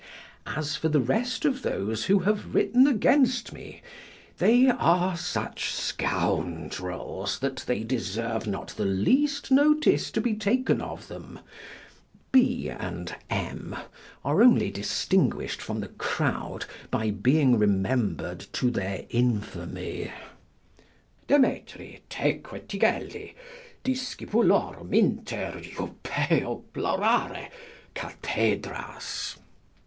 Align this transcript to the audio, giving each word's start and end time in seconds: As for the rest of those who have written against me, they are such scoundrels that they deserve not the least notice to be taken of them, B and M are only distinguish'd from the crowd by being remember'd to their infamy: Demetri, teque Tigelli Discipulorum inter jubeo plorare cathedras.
As 0.55 0.75
for 0.75 0.89
the 0.89 0.99
rest 0.99 1.45
of 1.45 1.61
those 1.61 2.05
who 2.05 2.21
have 2.21 2.55
written 2.55 2.87
against 2.87 3.53
me, 3.53 3.83
they 4.39 4.67
are 4.67 5.15
such 5.15 5.71
scoundrels 5.71 7.37
that 7.37 7.57
they 7.67 7.83
deserve 7.83 8.47
not 8.47 8.69
the 8.69 8.85
least 8.85 9.51
notice 9.51 10.09
to 10.09 10.19
be 10.19 10.33
taken 10.33 10.81
of 10.81 11.07
them, 11.07 11.39
B 12.31 12.67
and 12.67 13.13
M 13.29 13.75
are 14.25 14.41
only 14.41 14.71
distinguish'd 14.71 15.61
from 15.61 15.81
the 15.81 15.87
crowd 15.89 16.65
by 16.89 17.11
being 17.11 17.59
remember'd 17.59 18.47
to 18.53 18.71
their 18.71 19.05
infamy: 19.11 20.11
Demetri, 21.27 22.01
teque 22.09 22.67
Tigelli 22.67 23.35
Discipulorum 23.83 24.91
inter 24.97 25.61
jubeo 25.61 26.63
plorare 26.73 27.51
cathedras. 27.93 29.37